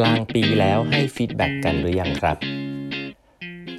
[0.00, 2.36] กลางปีแล้วให้ feedback กันหรือยังครับ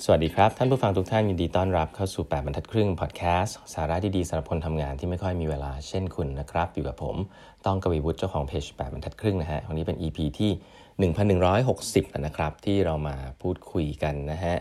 [0.04, 7.16] สวัสดีครับ ท่านผู้ฟังทุกท่านยินดีต้อนรับเข้าสู่ 8บรรทัดครึ่งพอดแคสต์สาระดีๆสำหรับคนทำงานที่ไม่ค่อยมีเวลาเช่นคุณนะครับ อยู่กับผม
[7.66, 10.52] ต้องกวีวุฒิเจ้าของเพจ8บรรทัดครึ่งนะฮะวันนี้เป็น EP ที่
[11.58, 14.56] 1160นะครับ ที่เรามาพูดคุยกันนะฮะ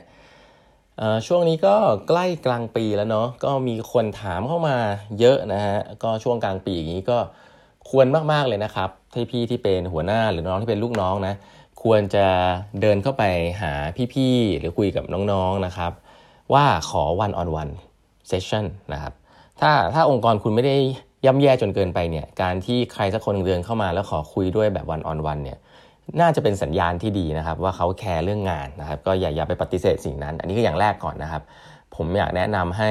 [1.27, 1.77] ช่วงนี้ก็
[2.09, 4.77] ใกล้กลางปีแล้วเนาะก็มีคนถามเข้ามา
[5.21, 7.19] เยอะนะฮะก็ช่วงกลางปีอย่างนี้ก็
[7.91, 11.35] ควรมากๆเลยนะครับที่พี่ที่เป็นหัวหน้าหรือน้องที่เป็นลูกน้องนะ
[11.83, 12.27] ควรจะ
[12.81, 13.25] เดินเข้าไป
[13.63, 13.73] หา
[14.15, 15.93] พี่ๆหรือคุยกับน้องๆนะครับ
[16.55, 17.73] ว่าขอ one on one
[18.31, 19.13] session นนะครับ
[19.61, 20.77] ถ้าถ้าองค์กรคุณไม่ได้
[21.25, 25.59] ย่ำแย่จนเกินไปเนี่ยการที่ใครสักคนเดินเข้ามาแล้วขอคุยด้วยแบบ one on one เนี่ย
[26.21, 31.43] น่าจะเป็นสัญญาณที่ดีนะครับ ว่าเขาแคร์เรื่องงานนะครับ ก็อย่าอย่าไปปฏิเสธสิ่งนั้น อันนี้ก็อย่างแรกก่อนนะครับ
[31.97, 32.91] ผมอยากแนะนำให้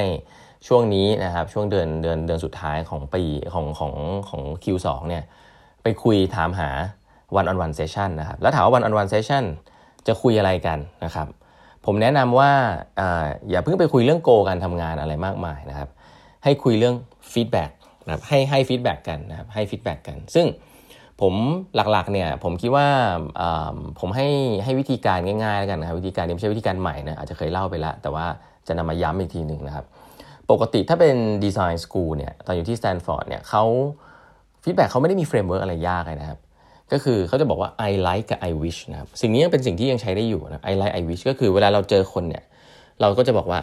[0.67, 3.23] ช่วงนี้นะครับช่วงเดือนเดือนเดือนสุดท้ายของปี
[3.53, 3.93] ของของ
[4.29, 5.23] ของ Q2 เนี่ย
[5.83, 6.69] ไปคุยถามหา
[7.39, 9.43] one on one session นะครับแล้วถามว่า one on one session
[10.07, 11.27] จะคุยอะไรกันนะครับ
[11.85, 12.51] ผมแนะนำว่า
[12.99, 15.89] อย่าเพิ่งไปคุยเรื่อง goal การทำงานอะไรมากมายนะครับ
[16.43, 16.95] ให้คุยเรื่อง
[17.33, 17.71] feedback
[18.05, 20.45] นะครับให้ให้ feedback กันนะครับให้ feedback กัน ซึ่ง
[21.21, 21.33] ผม
[21.75, 22.87] หลักๆเนี่ยผมคิดว่า
[23.99, 24.27] ผมให้
[24.63, 28.25] ให้วิธีการง่ายๆแล้วกันนะครับวิธีการนี้ไม่ใช่วิธีการใหม่นะอาจจะเคยเล่าไปแล้วแต่ว่า
[28.67, 29.85] จะนำมาย้ำอีกทีหนึ่งนะครับ
[30.51, 33.63] ปกติถ้าเป็น design school เนี่ยตอนอยู่ที่สแตนฟอร์ดเนี่ยเขา
[34.63, 36.39] feedback เขาไม่ได้มี framework อะไรยากเลยนะครับ
[36.91, 42.43] ก็คือเขาจะบอกว่า I like กับ I wish นะครับสิ่งนี้ยังเป็นสิ่งที่ยังใช้ได้อยู่นะ I like I wish ก็คือเวลาเราเจอคนเนี่ย
[43.01, 43.59] เราก็จะบอกว่า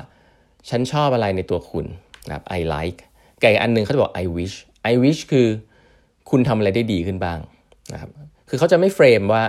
[0.69, 1.87] ฉันชอบอะไรในตัวคุณ
[2.27, 2.99] นะครับ I like
[3.43, 4.55] อีกอันหนึ่งเขาจะบอก I wish
[4.91, 5.47] I wish คือ
[6.31, 7.39] คุณทำอะไรได้ดีขึ้นบ้าง
[7.93, 8.11] นะครับ
[8.49, 9.43] คือเขาจะไม่ frame ว่า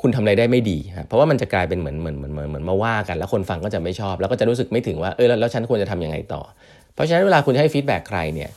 [0.00, 6.42] คุณทำอะไรได้ไม่ดีครับเพราะว่ามันจะกลายเป็นเหมือนเหมือนเหมือนเหมือนเหมือนมาว่ากัน แล้วคนฟังก็จะไม่ชอบ แล้วก็จะรู้สึกไม่ถึงว่าเออแล้วฉันควรจะทํำยังไงต่อ
[6.94, 8.50] เพราะฉะนั้นเวลาคุณให้ฟีดแบ็กใครเนี่ย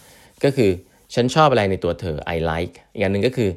[0.44, 0.70] ก็คือ
[1.16, 3.50] ฉันชอบอะไรในตัวเธอ I like อีกอย่างหนึ่งก็คือ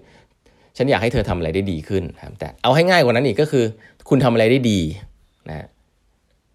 [0.77, 3.65] ฉันอยากให้เธอทำอะไรได้ดีขึ้นครับแต่เอาให้ง่ายกว่านั้นอีกก็คือ
[4.09, 4.81] คุณทำอะไรได้ดี
[5.49, 5.67] นะ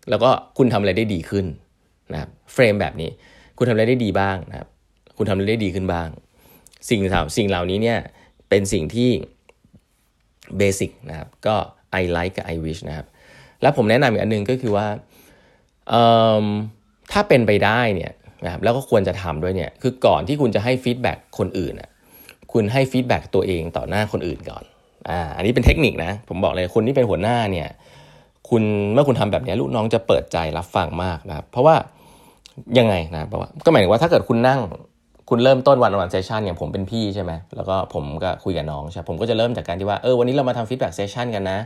[0.09, 1.45] แล้วก็คุณทำอะไรได้ดีขึ้น
[2.13, 3.09] นะครับ frame แบบนี้
[3.57, 4.67] คุณทำอะไรได้ดีบ้างนะครับ
[5.17, 6.07] คุณทำอะไรได้ดีขึ้นบ้าง
[6.89, 7.99] สิ่งเหล่าสิ่งเหล่านี้เนี่ย
[8.49, 9.09] เป็นสิ่งที่
[10.57, 11.55] เบสิกนะครับก็
[12.01, 13.07] I like กับ I wish นะครับ
[13.61, 14.87] แล้วผมแนะนำอีกอันนึงก็คือว่า
[17.11, 18.11] ถ้าเป็นไปได้เนี่ย
[18.45, 21.89] นะครับแล้วก็ควรจะทำด้วยเนี่ยคือก่อนที่คุณจะให้ฟีดแบ็กคนอื่นอะ
[22.53, 24.63] คุณให้ฟีดแบ็กตัวเองต่อหน้าคนอื่นก่อน
[25.09, 27.67] อ่าอันนี้เป็นเทคนิคนะ ผมบอกเลยคนที่เป็นหัวหน้าเนี่ย
[28.49, 31.75] คุณเมื่อคุณทำแบบนี้ลูกน้องจะเปิดใจรับฟังมากนะครับเพราะว่า
[32.79, 34.61] ยังไงนะเพราะว่าก็หมายถึงว่าถ้าเกิดคุณนั่ง
[35.29, 41.59] คุณเริ่มต้น one on one session อย่างผมเป็นพี่ใช่ไหมแล้วก็ผมก็คุยกับน้องใช่ผมก็จะเริ่มจากการที่ว่าเออวันนี้เรามาทำ feedback session กันนะ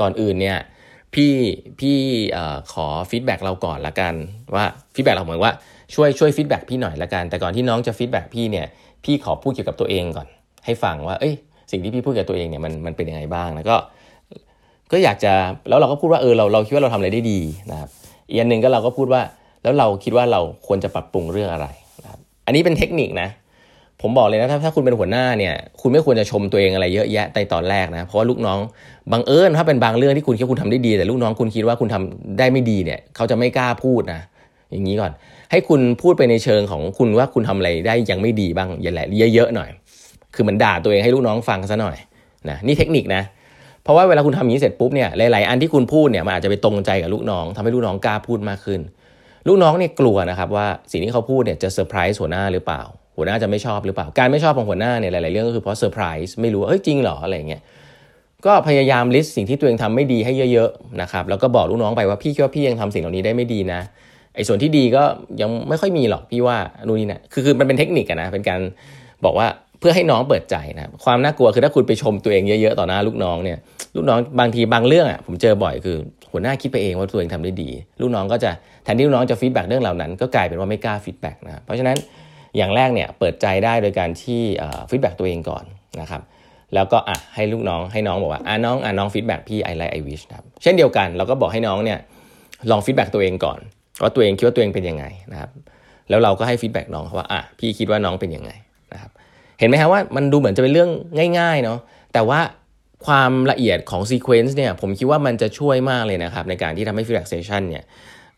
[0.00, 0.58] ก่อนอื่นเนี่ย
[1.14, 1.32] พี่
[1.80, 1.96] พี่
[2.72, 4.14] ขอฟีดแบ็กเราก่อนละกัน
[4.54, 4.64] ว่า
[4.94, 5.52] ฟีดแบ็กเราเหมือนว่า
[5.94, 8.66] ช่วยช่วยฟีดแบ็กพี่หน่อยละกัน แต่ก่อนที่น้องจะฟีดแบ็กพี่เนี่ย
[9.04, 10.26] พี่ขอพูดเกี่ยวกับตัวเองก่อน
[10.64, 11.34] ให้ฟังว่าเอ้ย
[11.70, 13.76] สิ่งที่พี่พูดกับตัวเองเนี่ยมันมันเป็นยังไงบ้างแล้วก็
[14.92, 15.32] ก็อยากจะ
[15.68, 17.88] แล้วเราก็พูดว่าเออเราเราคิดว่าเราทำอะไรได้ดีนะครับ
[18.28, 19.22] อีกอันหนึ่งก็เราก็พูดว่า
[19.62, 21.66] แล้วเราคิดว่าเราควรจะปรับปรุงเรื่องอะไร
[22.02, 23.28] นะครับอันนี้เป็นเทคนิคนะ
[24.02, 28.58] ผมบอกเลยนะถ้าถ้าคุณเป็นหัวหน้าเนี่ยคุณไม่ควรจะชมตัวเองอะไรเยอะแยะในตอนแรกนะ เพราะว่าลูกน้อง
[29.12, 34.20] บางเอิญถ้าเป็นบางเรื่องที่คุณคิดว่าคุณทำได้ดี แต่ลูกน้องคุณคิดว่าคุณทำได้ไม่ดีเนี่ยเขาจะไม่กล้าพูดนะ
[34.72, 35.12] อย่างนี้ก่อน
[35.50, 39.70] ให้คุณพูดไปในเชิงของคุณว่าคุณทำอะไรได้ยังไม่ดีบ้างอย่าแหละเยอะๆหน่อย
[40.34, 41.96] คือมันด่าตัวเองให้ลูกน้องฟังซะหน่อย
[42.48, 43.22] นะนี่เทคนิคนะ
[43.84, 48.80] เพราะว่าเวลาคุณทำอย่างนี้เสร็จปุ๊บเนี่ยหลายๆอันที่คุณพูดเนี่ยมันอาจจะไปตรงใจกับลูกน้องทำให้ลูกน้องกล้าพูดมากขึ้น
[49.48, 52.82] ลูกน้องเนี่ยกลัวนะครับว่าสิ่งที่เขาพูดเนี่ยจะเซอร์ไพรส์หัวหน้าหรือเปล่า
[53.16, 57.62] หัวหน้าจะไม่ชอบหรือเปล่า การไม่ชอบของหัวหน้าเนี่ยหลายๆเรื่องก็คือเพราะเซอร์ไพรส์ไม่รู้เอ้ยจริงเหรออะไรเงี้ย
[58.46, 63.80] ก็พยายามลิสต์สิ่งที่ตัวเองทำไม่ดีให้เยอะๆนะครับแล้วก็บอกลูกน้องไปว่าพี่คิดว่าพี่ยังทำสิ่งเหล่านี้ได้ไม่ดีนะ
[64.34, 65.02] ไอ้ส่วนที่ดีก็
[65.40, 66.56] ยังไม่ค่อยมีหรอกพี่ว่า
[66.86, 68.60] นู่นนี่นะคือคือมันเป็นเทคนิคนะเป็นการ
[69.24, 69.46] บอกว่า
[69.80, 73.58] เพื่อให้น้องเปิดใจนะความน่ากลัวคือถ้าคุณไปชมตัวเองเยอะๆต่อหน้าลูกน้องเนี่ย
[73.96, 75.96] ลูกน้องบางทีบางเรื่องอะผมเจอบ่อยคือ
[76.32, 78.50] หัวหน้าคิดไปเองว่าตัวเองทำได้ดี ลูกน้องก็จะ
[78.84, 81.96] แทนที่ลูกน้องจะฟีดแบ็กเรื่องเหล่านั้น ก็กลายเป็นว่าไม่กล้าฟีดแบ็กนะเพราะฉะนั้น
[82.56, 84.42] อย่างแรกเนี่ยเปิดใจได้โดยการที่
[84.90, 85.64] ฟีดแบ็กตัวเองก่อน
[86.00, 86.22] นะครับ
[86.74, 91.98] แล้วก็อะให้ลูกน้องให้น้องบอกว่าอะน้องอะน้องฟีดแบ็กพี่ I like I wish นะครับเช่นเดียวกันเราก็บอกให้น้องเนี่ย
[92.70, 93.58] ลองฟีดแบ็กตัวเองก่อน
[94.02, 95.50] ว่าตัวเองคิดว่าตัวเองเป็นยังไงนะครับ
[96.08, 98.50] แล้วเราก็ให้ฟีดแบ็กน้องว่าอะพี่คิดว่าน้องเป็นยังไง
[98.92, 99.10] นะครับ
[99.58, 100.90] เห็นไหมครับว่ามันดูเหมือนจะเป็นเรื่อง
[101.38, 101.78] ง่ายๆเนาะ
[102.12, 102.40] แต่ว่า
[103.06, 107.84] ความละเอียดของ sequence เนี่ยผมคิดว่ามันจะช่วยมากเลยนะครับ ในการที่ทำให้ feedback session เนี่ย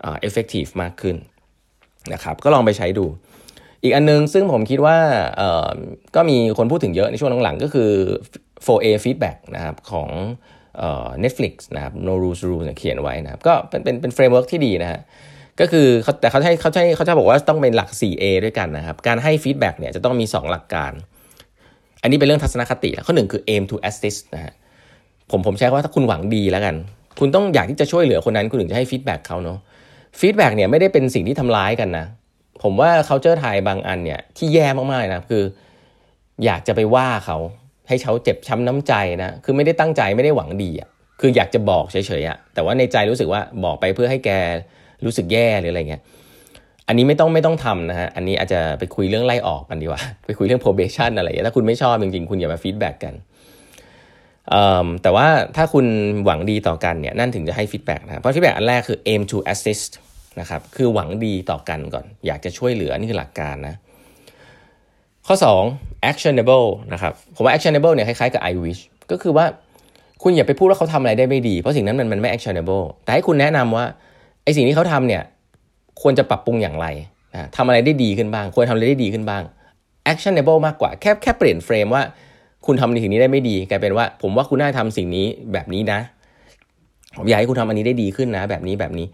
[0.01, 1.17] effective มากขึ้น
[2.13, 3.07] นะครับก็ลองไปใช้ดู
[3.83, 4.99] อีกอันนึงซึ่งผมคิดว่า
[6.17, 7.91] ก็มีคนพูดถึงเยอะในช่วงหลังๆก็คือ
[8.67, 10.09] 4A feedback นะครับของ
[10.79, 15.01] เน็ตฟลิกซ์นะครับ no rules rules เขียนไว้นะครับก็เป็นเป็นเป็น framework ที่ดีนะฮะ
[15.61, 20.93] ก็คือเขาแต่เขาใช้เขาใช้เขาจะบอกว่าต้องเป็นหลัก 4A ด้วยกันนะครับ การให้ฟีดแบ็กเนี่ยจะต้องมี 2 หลักการ
[22.03, 24.53] อันนี้เป็นเรื่องทัศนคติข้อหนึ่งคือ aim to assist นะฮะ
[25.31, 26.75] ผมผมใช้ว่าถ้าคุณหวังดีแล้วกัน
[27.21, 29.59] คุณต้องอยากที่จะช่วยเหลือคนนั้นคุณถึงจะให้ฟีดแบ็กเขาเนาะ
[30.21, 32.07] ฟีดแบ็กเนี่ยไม่ได้เป็นสิ่งที่ทำร้ายกันนะ
[32.63, 35.45] ผมว่า culture ไทยบางอันเนี่ยที่แย่มากๆนะคือ
[36.45, 37.39] อยากจะไปว่าเขา
[37.89, 40.89] ให้เขาเจ็บช้ำน้ำใจนะคือไม่ได้ตั้งใจไม่ได้หวังดีอะ
[41.21, 44.31] คืออยากจะบอกเฉยๆอะแต่ว่าในใจรู้สึกว่าบอกไปเพื่อให้แก
[45.05, 46.03] รู้สึกแย่หรืออะไรเงี้ย
[46.89, 53.15] อันนี้ไม่ต้องไม่ต้องทำนะฮะ อันนี้อาจจะไปคุยเรื่องไล่ออกกันดีกว่า ไปคุยเรื่อง probation อะไรอย่างเงี้ยถ้าคุณไม่ชอบจริงๆ คุณอย่ามาฟีดแบ็กกัน
[55.03, 55.27] แต่ว่า
[55.57, 55.87] ถ้าคุณ
[56.25, 59.91] หวังดีต่อกันเนี่ยนั่นถึงจะให้ฟีดแบ็กนะเพราะฟีดแบ็กอันแรกคือ aim to assist
[60.41, 63.75] นะครับคือหวังดีต่อกันก่อน อยากจะช่วยเหลือนี่คือหลักการนะ
[65.27, 65.35] ข้อ
[65.73, 68.81] 2 actionable นะครับผมว่า actionable เนี่ยคล้ายๆกับ I wish
[69.11, 69.47] ก็คือว่า
[70.23, 73.85] คุณอย่าไปพูดว่าเขาทำอะไรได้ไม่ดี เพราะสิ่งนั้นมันมันไม่ actionable แต่ให้คุณแนะนำว่า
[74.45, 75.23] ไอสิ่งที่เขาทำเนี่ย
[76.03, 76.87] ควรจะปรับปรุงอย่างไร
[77.33, 79.43] นะทำอะไรได้ดีขึ้นบ้าง ควรทำอะไรได้ดีขึ้นบ้าง
[80.13, 82.03] actionable มากกว่าแค่แค่เปลี่ยน frame ว่า
[82.67, 86.01] คุณทำในสิ่งนี้ได้ไม่ดีกลายเป็นว่า ผมว่าคุณน่าทำสิ่งนี้แบบนี้นะ
[87.17, 89.07] ผมอยากให้คุณทำอันนี้ได้ดีขึ้นนะ แบบนี้แบบนี้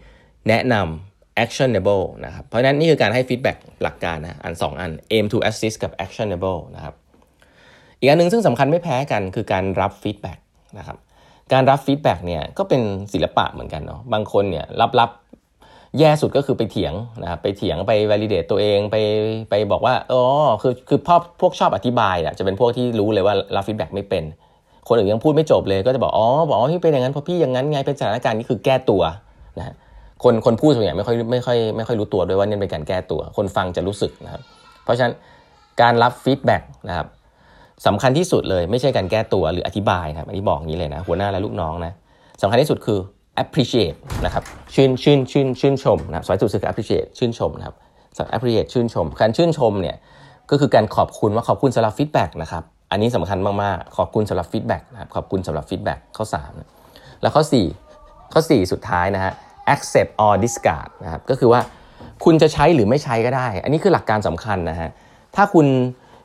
[0.47, 6.93] แนะนำ actionable นะครับ เพราะนั้นนี่คือการให้ฟีดแบ็กหลักการนะอัน 2 อัน aim to assist กับ actionable นะครับ
[7.99, 10.37] อีกอันหนึ่งซึ่งสำคัญไม่แพ้กันคือการรับฟีดแบ็ก
[10.77, 10.97] นะครับ
[11.53, 12.81] การรับฟีดแบ็กเนี่ยก็เป็น
[13.13, 15.09] ศิลปะเหมือนกันเนาะ บางคนเนี่ยรับรับ
[15.99, 18.95] แย่สุดก็คือไปเถียงนะครับไปเถียงไป validate ตัวเองไป
[19.49, 20.23] ไปบอกว่าอ๋อ
[20.61, 24.23] คือคือพอพวกชอบอธิบายอะจะเป็นพวกที่รู้เลยว่ารับฟีดแบ็ไม่เป็น
[24.87, 29.01] คนอื่นยังพูดไม่จบเลยก็จะบอกอ๋อบอกอ๋อที่เป็นอย่างนั้นเพราะพี่อย่างนั้นไงเป็นสถานการณ์นี้คือแก้ตัว
[29.57, 29.75] นะ
[30.23, 34.41] คนคนพูดส่วนใหญ่ไม่ค่อยไม่ค่อยไม่ค่อยรู้ตัวด้วยว่านี่เป็นการแก้ตัว คนฟังจะรู้สึกนะครับ
[34.83, 35.13] เพราะฉะนั้น
[35.81, 37.07] การรับฟีดแบ็กนะครับ
[37.87, 41.93] สำคัญที่สุดเลยไม่ใช่การแก้ตัวหรืออธิบายครับอันนี้บอกงี้เลยนะหัวหน้าและลูกน้องนะ
[42.41, 42.99] สำคัญที่สุดคือ
[43.43, 44.43] appreciate นะครับ
[44.73, 47.75] ชื่นชื่นชื่นชื่นชมนะครับสวยสุดคือ appreciate ชื่นชมนะครับ
[48.15, 49.95] สำหรับ appreciate ชื่นชม การชื่นชมเนี่ย
[50.51, 56.25] ก็คือการขอบคุณว่าขอบคุณสำหรับฟีดแบ็กนะครับอันนี้สำคัญมากๆ ขอบคุณสำหรับฟีดแบ็กนะครับขอบคุณสำหรับฟีดแบ็กข้อ
[56.71, 57.43] 3แล้วข้อ
[57.87, 59.33] 4 ข้อ 4 สุดท้ายนะฮะ
[59.73, 61.61] accept or discard นะครับก็คือว่า
[62.25, 64.89] คุณจะใช้หรือไม่ใช้ก็ได้ อันนี้คือหลักการสำคัญนะฮะ
[65.35, 65.67] ถ้าคุณ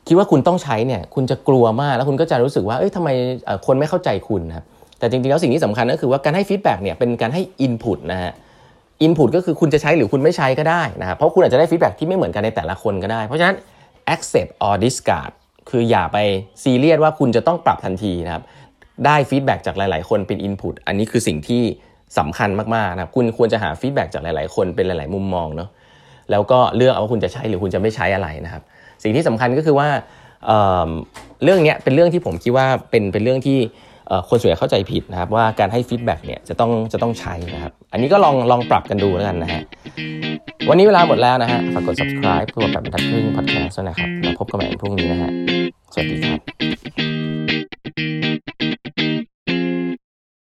[0.06, 3.08] คิดว่าคุณต้องใช้เนี่ยคุณจะกลัวมากแล้วคุณก็จะรู้สึกว่าเอ้ยทำไม
[3.67, 4.64] คนไม่เข้าใจคุณนะครับ
[4.98, 8.32] แต่จริงๆแล้วสิ่งที่สำคัญก็คือว่าการให้ฟีดแบ็กเนี่ยเป็นการให้ input นะฮะ
[9.02, 13.56] input ก็คือคุณจะใช้หรือคุณไม่ใช้ก็ได้นะครับเพราะคุณอาจจะได้ฟีดแบ็กที่ไม่เหมือนกันในแต่ละคนก็ได้ เพราะฉะนั้น
[14.14, 15.32] accept or discard
[15.70, 16.19] คืออย่าไป
[16.62, 18.43] ซีเรียสว่าคุณจะต้องปรับทันทีนะครับ
[19.06, 21.62] ได้ฟีดแบ็กจากหลาย ๆ คนเป็น input อันนี้คือสิ่งที่
[22.19, 25.69] สำคัญมากๆนะครับคุณควรจะหาฟีดแบ็กจากหลาย ๆ คนเป็นหลาย ๆ มุมมองเนาะ
[26.31, 28.62] แล้วก็เลือกเอาว่าคุณจะใช้หรือคุณจะไม่ใช้อะไรนะครับ
[29.02, 29.88] สิ่งที่สำคัญก็คือว่า
[30.46, 33.58] เรื่องนี้เป็นเรื่องที่ผมคิดว่าเป็นเป็นเรื่องที่
[34.29, 39.62] คนส่วนใหญ่เข้าใจผิดนะครับว่าการให้ฟีดแบ็กเนี่ยจะต้องจะต้องใช้นะครับ อันนี้ก็ลองลองปรับกันดูแล้วกันนะฮะ
[40.69, 45.31] วันนี้เวลาหมดแล้วนะฮะ ฝากกด subscribe เพื่อแปดบรรทัดครึ่งพอดแคสต์นะครับ แล้วพบกันใหม่พรุ่งนี้นะฮะ
[45.93, 47.25] สวัสดีครับ